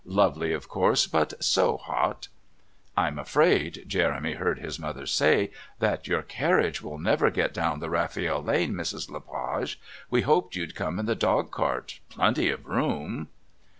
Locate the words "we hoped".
10.09-10.55